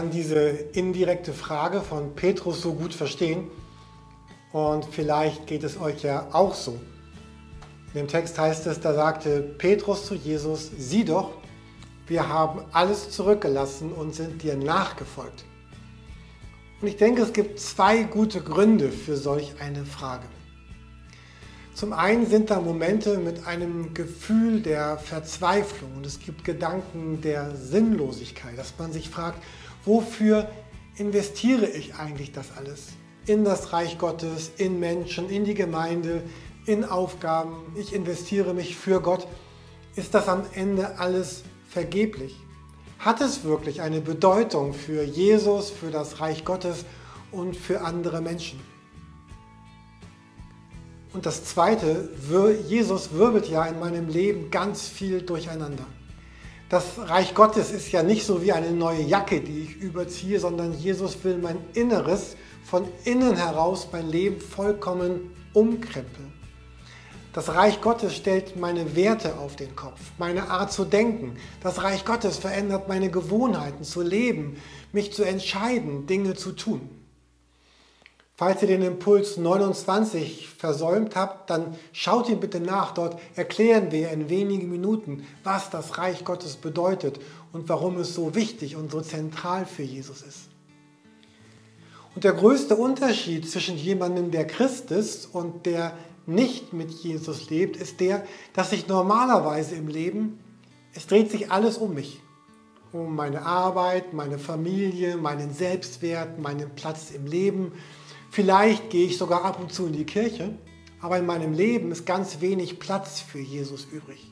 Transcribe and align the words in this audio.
kann 0.00 0.10
diese 0.10 0.48
indirekte 0.72 1.34
Frage 1.34 1.82
von 1.82 2.14
Petrus 2.14 2.62
so 2.62 2.72
gut 2.72 2.94
verstehen 2.94 3.50
und 4.50 4.86
vielleicht 4.86 5.46
geht 5.46 5.62
es 5.62 5.78
euch 5.78 6.02
ja 6.02 6.26
auch 6.32 6.54
so. 6.54 6.80
In 7.92 8.00
dem 8.00 8.08
Text 8.08 8.38
heißt 8.38 8.66
es, 8.66 8.80
da 8.80 8.94
sagte 8.94 9.42
Petrus 9.58 10.06
zu 10.06 10.14
Jesus, 10.14 10.70
sieh 10.78 11.04
doch, 11.04 11.32
wir 12.06 12.26
haben 12.26 12.62
alles 12.72 13.10
zurückgelassen 13.10 13.92
und 13.92 14.14
sind 14.14 14.42
dir 14.42 14.56
nachgefolgt. 14.56 15.44
Und 16.80 16.88
ich 16.88 16.96
denke, 16.96 17.20
es 17.20 17.34
gibt 17.34 17.60
zwei 17.60 18.04
gute 18.04 18.40
Gründe 18.40 18.90
für 18.90 19.18
solch 19.18 19.52
eine 19.60 19.84
Frage. 19.84 20.24
Zum 21.80 21.94
einen 21.94 22.26
sind 22.26 22.50
da 22.50 22.60
Momente 22.60 23.16
mit 23.16 23.46
einem 23.46 23.94
Gefühl 23.94 24.60
der 24.60 24.98
Verzweiflung 24.98 25.96
und 25.96 26.04
es 26.04 26.20
gibt 26.20 26.44
Gedanken 26.44 27.22
der 27.22 27.56
Sinnlosigkeit, 27.56 28.58
dass 28.58 28.74
man 28.78 28.92
sich 28.92 29.08
fragt, 29.08 29.42
wofür 29.86 30.50
investiere 30.96 31.66
ich 31.66 31.94
eigentlich 31.94 32.32
das 32.32 32.48
alles? 32.54 32.88
In 33.24 33.44
das 33.44 33.72
Reich 33.72 33.96
Gottes, 33.96 34.50
in 34.58 34.78
Menschen, 34.78 35.30
in 35.30 35.46
die 35.46 35.54
Gemeinde, 35.54 36.22
in 36.66 36.84
Aufgaben. 36.84 37.74
Ich 37.74 37.94
investiere 37.94 38.52
mich 38.52 38.76
für 38.76 39.00
Gott. 39.00 39.26
Ist 39.96 40.12
das 40.12 40.28
am 40.28 40.42
Ende 40.52 40.98
alles 40.98 41.44
vergeblich? 41.70 42.36
Hat 42.98 43.22
es 43.22 43.42
wirklich 43.42 43.80
eine 43.80 44.02
Bedeutung 44.02 44.74
für 44.74 45.02
Jesus, 45.02 45.70
für 45.70 45.90
das 45.90 46.20
Reich 46.20 46.44
Gottes 46.44 46.84
und 47.32 47.56
für 47.56 47.80
andere 47.80 48.20
Menschen? 48.20 48.60
Und 51.12 51.26
das 51.26 51.44
Zweite, 51.44 52.08
Jesus 52.68 53.12
wirbelt 53.12 53.48
ja 53.48 53.64
in 53.66 53.80
meinem 53.80 54.08
Leben 54.08 54.50
ganz 54.50 54.86
viel 54.86 55.22
durcheinander. 55.22 55.84
Das 56.68 56.84
Reich 56.98 57.34
Gottes 57.34 57.72
ist 57.72 57.90
ja 57.90 58.04
nicht 58.04 58.24
so 58.24 58.42
wie 58.42 58.52
eine 58.52 58.70
neue 58.70 59.02
Jacke, 59.02 59.40
die 59.40 59.62
ich 59.62 59.76
überziehe, 59.76 60.38
sondern 60.38 60.72
Jesus 60.72 61.24
will 61.24 61.38
mein 61.38 61.58
Inneres 61.74 62.36
von 62.64 62.86
innen 63.04 63.34
heraus, 63.34 63.88
mein 63.90 64.08
Leben 64.08 64.40
vollkommen 64.40 65.32
umkrempeln. 65.52 66.32
Das 67.32 67.54
Reich 67.54 67.80
Gottes 67.80 68.14
stellt 68.14 68.56
meine 68.56 68.94
Werte 68.94 69.38
auf 69.38 69.56
den 69.56 69.74
Kopf, 69.74 70.00
meine 70.18 70.48
Art 70.48 70.72
zu 70.72 70.84
denken. 70.84 71.36
Das 71.60 71.82
Reich 71.82 72.04
Gottes 72.04 72.38
verändert 72.38 72.86
meine 72.86 73.10
Gewohnheiten 73.10 73.82
zu 73.82 74.02
leben, 74.02 74.56
mich 74.92 75.12
zu 75.12 75.24
entscheiden, 75.24 76.06
Dinge 76.06 76.34
zu 76.34 76.52
tun. 76.52 76.88
Falls 78.40 78.62
ihr 78.62 78.68
den 78.68 78.80
Impuls 78.80 79.36
29 79.36 80.48
versäumt 80.48 81.14
habt, 81.14 81.50
dann 81.50 81.76
schaut 81.92 82.26
ihn 82.30 82.40
bitte 82.40 82.58
nach. 82.58 82.94
Dort 82.94 83.20
erklären 83.36 83.92
wir 83.92 84.10
in 84.12 84.30
wenigen 84.30 84.70
Minuten, 84.70 85.26
was 85.44 85.68
das 85.68 85.98
Reich 85.98 86.24
Gottes 86.24 86.56
bedeutet 86.56 87.20
und 87.52 87.68
warum 87.68 87.98
es 87.98 88.14
so 88.14 88.34
wichtig 88.34 88.76
und 88.76 88.90
so 88.90 89.02
zentral 89.02 89.66
für 89.66 89.82
Jesus 89.82 90.22
ist. 90.22 90.48
Und 92.14 92.24
der 92.24 92.32
größte 92.32 92.76
Unterschied 92.76 93.46
zwischen 93.46 93.76
jemandem, 93.76 94.30
der 94.30 94.46
Christ 94.46 94.90
ist 94.90 95.34
und 95.34 95.66
der 95.66 95.92
nicht 96.24 96.72
mit 96.72 96.90
Jesus 96.92 97.50
lebt, 97.50 97.76
ist 97.76 98.00
der, 98.00 98.24
dass 98.54 98.72
ich 98.72 98.88
normalerweise 98.88 99.74
im 99.74 99.86
Leben, 99.86 100.40
es 100.94 101.06
dreht 101.06 101.30
sich 101.30 101.52
alles 101.52 101.76
um 101.76 101.92
mich. 101.92 102.22
Um 102.92 103.14
meine 103.14 103.42
Arbeit, 103.42 104.14
meine 104.14 104.38
Familie, 104.38 105.18
meinen 105.18 105.52
Selbstwert, 105.52 106.38
meinen 106.38 106.70
Platz 106.70 107.10
im 107.10 107.26
Leben, 107.26 107.72
Vielleicht 108.30 108.90
gehe 108.90 109.06
ich 109.06 109.18
sogar 109.18 109.44
ab 109.44 109.58
und 109.60 109.72
zu 109.72 109.86
in 109.86 109.92
die 109.92 110.06
Kirche, 110.06 110.54
aber 111.00 111.18
in 111.18 111.26
meinem 111.26 111.52
Leben 111.52 111.90
ist 111.90 112.06
ganz 112.06 112.40
wenig 112.40 112.78
Platz 112.78 113.20
für 113.20 113.40
Jesus 113.40 113.86
übrig. 113.90 114.30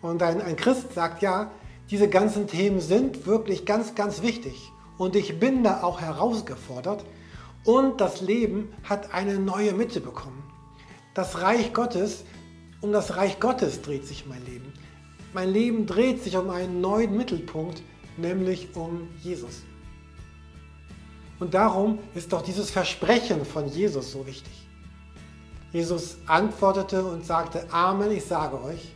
Und 0.00 0.22
ein, 0.22 0.42
ein 0.42 0.56
Christ 0.56 0.92
sagt, 0.92 1.22
ja, 1.22 1.52
diese 1.90 2.08
ganzen 2.08 2.48
Themen 2.48 2.80
sind 2.80 3.24
wirklich 3.26 3.64
ganz, 3.66 3.94
ganz 3.94 4.22
wichtig. 4.22 4.72
Und 4.98 5.14
ich 5.14 5.38
bin 5.38 5.62
da 5.62 5.82
auch 5.82 6.00
herausgefordert. 6.00 7.04
Und 7.64 8.00
das 8.00 8.20
Leben 8.20 8.72
hat 8.82 9.14
eine 9.14 9.38
neue 9.38 9.72
Mitte 9.72 10.00
bekommen. 10.00 10.42
Das 11.14 11.40
Reich 11.40 11.72
Gottes, 11.72 12.24
um 12.80 12.90
das 12.90 13.16
Reich 13.16 13.38
Gottes 13.38 13.82
dreht 13.82 14.06
sich 14.06 14.26
mein 14.26 14.44
Leben. 14.44 14.72
Mein 15.32 15.50
Leben 15.50 15.86
dreht 15.86 16.22
sich 16.22 16.36
um 16.36 16.50
einen 16.50 16.80
neuen 16.80 17.16
Mittelpunkt, 17.16 17.82
nämlich 18.16 18.74
um 18.74 19.08
Jesus. 19.20 19.62
Und 21.42 21.54
darum 21.54 21.98
ist 22.14 22.32
doch 22.32 22.42
dieses 22.42 22.70
Versprechen 22.70 23.44
von 23.44 23.66
Jesus 23.66 24.12
so 24.12 24.24
wichtig. 24.24 24.68
Jesus 25.72 26.18
antwortete 26.28 27.04
und 27.04 27.26
sagte, 27.26 27.66
Amen, 27.72 28.12
ich 28.12 28.24
sage 28.24 28.62
euch, 28.62 28.92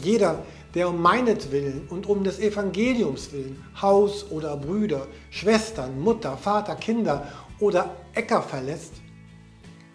jeder, 0.00 0.44
der 0.76 0.88
um 0.88 1.02
meinetwillen 1.02 1.88
und 1.88 2.06
um 2.06 2.22
des 2.22 2.38
Evangeliums 2.38 3.32
willen 3.32 3.60
Haus 3.82 4.30
oder 4.30 4.56
Brüder, 4.56 5.08
Schwestern, 5.30 5.98
Mutter, 5.98 6.36
Vater, 6.36 6.76
Kinder 6.76 7.26
oder 7.58 7.96
Äcker 8.14 8.40
verlässt, 8.40 8.92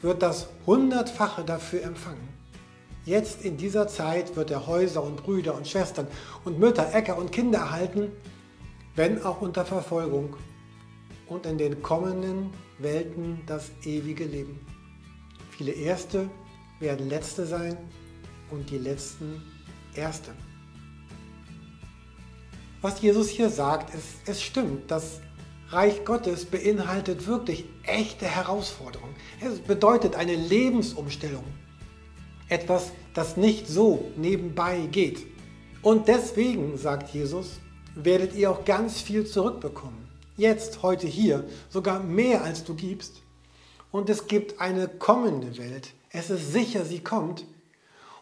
wird 0.01 0.21
das 0.21 0.49
hundertfache 0.65 1.45
dafür 1.45 1.83
empfangen. 1.83 2.27
Jetzt 3.05 3.45
in 3.45 3.55
dieser 3.55 3.87
Zeit 3.87 4.35
wird 4.35 4.51
er 4.51 4.67
Häuser 4.67 5.01
und 5.01 5.23
Brüder 5.23 5.55
und 5.55 5.65
Schwestern 5.65 6.07
und 6.43 6.59
Mütter, 6.59 6.93
Äcker 6.93 7.17
und 7.17 7.31
Kinder 7.31 7.59
erhalten, 7.59 8.11
wenn 8.97 9.23
auch 9.23 9.39
unter 9.39 9.63
Verfolgung 9.63 10.35
und 11.33 11.47
in 11.47 11.57
den 11.57 11.81
kommenden 11.81 12.51
Welten 12.77 13.41
das 13.47 13.71
ewige 13.83 14.25
Leben. 14.25 14.59
Viele 15.49 15.71
Erste 15.71 16.29
werden 16.79 17.09
Letzte 17.09 17.47
sein 17.47 17.75
und 18.51 18.69
die 18.69 18.77
Letzten 18.77 19.41
Erste. 19.95 20.31
Was 22.81 23.01
Jesus 23.01 23.29
hier 23.29 23.49
sagt, 23.49 23.95
ist, 23.95 24.07
es 24.27 24.43
stimmt, 24.43 24.91
das 24.91 25.21
Reich 25.69 26.05
Gottes 26.05 26.45
beinhaltet 26.45 27.25
wirklich 27.25 27.65
echte 27.83 28.27
Herausforderungen. 28.27 29.15
Es 29.41 29.59
bedeutet 29.59 30.15
eine 30.15 30.35
Lebensumstellung. 30.35 31.45
Etwas, 32.47 32.91
das 33.15 33.37
nicht 33.37 33.67
so 33.67 34.11
nebenbei 34.17 34.87
geht. 34.91 35.25
Und 35.81 36.07
deswegen, 36.07 36.77
sagt 36.77 37.13
Jesus, 37.13 37.59
werdet 37.95 38.35
ihr 38.35 38.51
auch 38.51 38.65
ganz 38.65 39.01
viel 39.01 39.25
zurückbekommen 39.25 40.02
jetzt, 40.37 40.83
heute, 40.83 41.07
hier, 41.07 41.45
sogar 41.69 42.01
mehr 42.01 42.43
als 42.43 42.63
du 42.63 42.73
gibst. 42.75 43.21
Und 43.91 44.09
es 44.09 44.27
gibt 44.27 44.59
eine 44.59 44.87
kommende 44.87 45.57
Welt. 45.57 45.93
Es 46.09 46.29
ist 46.29 46.51
sicher, 46.51 46.85
sie 46.85 46.99
kommt. 46.99 47.45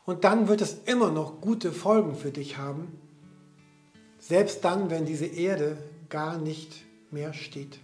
Und 0.06 0.24
dann 0.24 0.48
wird 0.48 0.62
es 0.62 0.78
immer 0.86 1.12
noch 1.12 1.42
gute 1.42 1.72
Folgen 1.72 2.16
für 2.16 2.32
dich 2.32 2.58
haben. 2.58 3.00
Selbst 4.20 4.66
dann, 4.66 4.90
wenn 4.90 5.06
diese 5.06 5.26
Erde 5.26 5.78
gar 6.10 6.38
nicht 6.38 6.84
mehr 7.12 7.34
steht. 7.34 7.80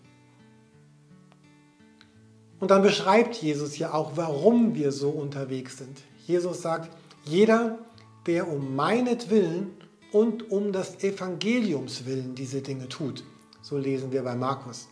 Und 2.59 2.71
dann 2.71 2.81
beschreibt 2.81 3.35
Jesus 3.35 3.77
ja 3.77 3.93
auch, 3.93 4.13
warum 4.15 4.75
wir 4.75 4.91
so 4.91 5.09
unterwegs 5.09 5.77
sind. 5.77 6.01
Jesus 6.25 6.61
sagt, 6.61 6.89
jeder, 7.23 7.77
der 8.25 8.47
um 8.47 8.75
meinetwillen 8.75 9.71
und 10.11 10.51
um 10.51 10.71
das 10.71 11.03
Evangeliums 11.03 12.05
willen 12.05 12.35
diese 12.35 12.61
Dinge 12.61 12.89
tut, 12.89 13.23
so 13.67 13.77
lesen 13.77 14.13
wir 14.13 14.23
bei 14.23 14.35
Markus. 14.35 14.87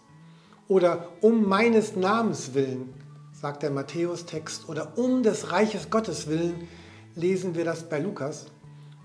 Oder 0.67 1.07
um 1.21 1.47
meines 1.47 1.95
Namens 1.95 2.53
willen, 2.53 2.93
sagt 3.31 3.63
der 3.63 3.71
Matthäus-Text. 3.71 4.67
Oder 4.67 4.97
um 4.97 5.23
des 5.23 5.51
Reiches 5.51 5.89
Gottes 5.89 6.27
willen 6.27 6.67
lesen 7.15 7.55
wir 7.55 7.63
das 7.63 7.87
bei 7.87 7.99
Lukas. 7.99 8.47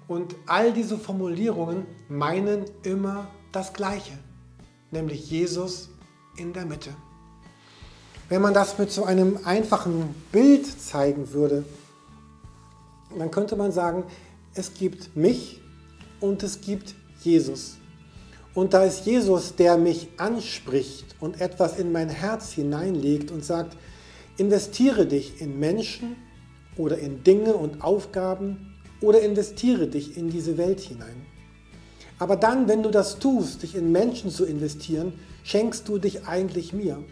Und 0.08 0.34
all 0.47 0.72
diese 0.72 0.98
Formulierungen 0.98 1.86
meinen 2.08 2.64
immer 2.82 3.28
das 3.53 3.72
Gleiche, 3.72 4.19
nämlich 4.91 5.31
Jesus 5.31 5.91
in 6.37 6.52
der 6.52 6.66
Mitte. 6.66 6.91
Wenn 8.28 8.42
man 8.42 8.54
das 8.54 8.76
mit 8.76 8.91
so 8.91 9.04
einem 9.04 9.38
einfachen 9.44 10.16
Bild 10.32 10.66
zeigen 10.66 11.32
würde, 11.32 11.64
dann 13.16 13.31
könnte 13.31 13.54
man 13.54 13.70
sagen, 13.70 14.02
es 14.54 14.75
gibt 14.75 15.16
mich 15.16 15.60
und 16.20 16.43
es 16.43 16.61
gibt 16.61 16.96
Jesus. 17.22 17.80
Und 18.60 18.74
da 18.74 18.84
ist 18.84 19.06
Jesus, 19.06 19.56
der 19.56 19.78
mich 19.78 20.08
anspricht 20.18 21.16
und 21.18 21.40
etwas 21.40 21.78
in 21.78 21.92
mein 21.92 22.10
Herz 22.10 22.52
hineinlegt 22.52 23.30
und 23.30 23.42
sagt, 23.42 23.74
investiere 24.36 25.06
dich 25.06 25.40
in 25.40 25.58
Menschen 25.58 26.14
oder 26.76 26.98
in 26.98 27.24
Dinge 27.24 27.54
und 27.54 27.82
Aufgaben 27.82 28.74
oder 29.00 29.22
investiere 29.22 29.86
dich 29.86 30.18
in 30.18 30.28
diese 30.28 30.58
Welt 30.58 30.80
hinein. 30.80 31.24
Aber 32.18 32.36
dann, 32.36 32.68
wenn 32.68 32.82
du 32.82 32.90
das 32.90 33.18
tust, 33.18 33.62
dich 33.62 33.74
in 33.74 33.92
Menschen 33.92 34.30
zu 34.30 34.44
investieren, 34.44 35.14
schenkst 35.42 35.88
du 35.88 35.96
dich 35.96 36.26
eigentlich 36.26 36.74
mir. 36.74 37.02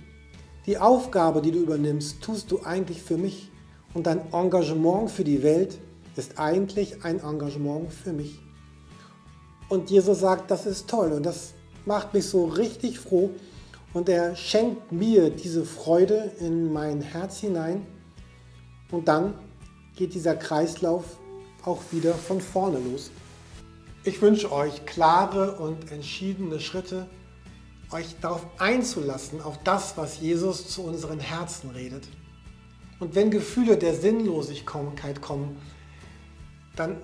Die 0.66 0.76
Aufgabe, 0.76 1.40
die 1.40 1.52
du 1.52 1.60
übernimmst, 1.60 2.20
tust 2.20 2.50
du 2.50 2.60
eigentlich 2.62 3.00
für 3.00 3.16
mich. 3.16 3.50
Und 3.94 4.06
dein 4.06 4.20
Engagement 4.34 5.10
für 5.10 5.24
die 5.24 5.42
Welt 5.42 5.78
ist 6.14 6.38
eigentlich 6.38 7.06
ein 7.06 7.20
Engagement 7.20 7.90
für 7.90 8.12
mich. 8.12 8.38
Und 9.68 9.90
Jesus 9.90 10.20
sagt, 10.20 10.50
das 10.50 10.66
ist 10.66 10.88
toll 10.88 11.12
und 11.12 11.24
das 11.24 11.54
macht 11.84 12.14
mich 12.14 12.26
so 12.26 12.46
richtig 12.46 12.98
froh. 12.98 13.30
Und 13.92 14.08
er 14.08 14.36
schenkt 14.36 14.92
mir 14.92 15.30
diese 15.30 15.64
Freude 15.64 16.32
in 16.40 16.72
mein 16.72 17.00
Herz 17.00 17.38
hinein. 17.38 17.86
Und 18.90 19.08
dann 19.08 19.34
geht 19.96 20.14
dieser 20.14 20.36
Kreislauf 20.36 21.04
auch 21.64 21.82
wieder 21.90 22.14
von 22.14 22.40
vorne 22.40 22.78
los. 22.78 23.10
Ich 24.04 24.22
wünsche 24.22 24.52
euch 24.52 24.86
klare 24.86 25.56
und 25.56 25.90
entschiedene 25.90 26.60
Schritte 26.60 27.06
euch 27.90 28.16
darauf 28.20 28.46
einzulassen, 28.58 29.40
auf 29.40 29.58
das, 29.64 29.96
was 29.96 30.20
Jesus 30.20 30.68
zu 30.68 30.82
unseren 30.82 31.20
Herzen 31.20 31.70
redet. 31.70 32.06
Und 33.00 33.14
wenn 33.14 33.30
Gefühle 33.30 33.76
der 33.76 33.94
Sinnlosigkeit 33.94 35.20
kommen, 35.22 35.56
dann 36.76 36.96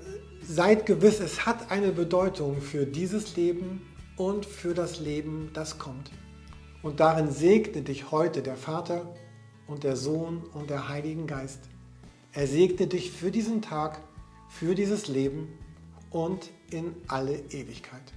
seid 0.46 0.86
gewiss, 0.86 1.20
es 1.20 1.46
hat 1.46 1.70
eine 1.70 1.92
Bedeutung 1.92 2.60
für 2.60 2.86
dieses 2.86 3.36
Leben 3.36 3.82
und 4.16 4.46
für 4.46 4.74
das 4.74 5.00
Leben, 5.00 5.50
das 5.54 5.78
kommt. 5.78 6.10
Und 6.82 7.00
darin 7.00 7.30
segne 7.30 7.82
dich 7.82 8.10
heute 8.10 8.42
der 8.42 8.56
Vater 8.56 9.14
und 9.66 9.84
der 9.84 9.96
Sohn 9.96 10.42
und 10.52 10.70
der 10.70 10.88
Heiligen 10.88 11.26
Geist. 11.26 11.60
Er 12.32 12.46
segne 12.46 12.86
dich 12.86 13.10
für 13.10 13.30
diesen 13.30 13.62
Tag, 13.62 14.00
für 14.48 14.74
dieses 14.74 15.08
Leben 15.08 15.48
und 16.10 16.50
in 16.70 16.94
alle 17.08 17.36
Ewigkeit. 17.50 18.12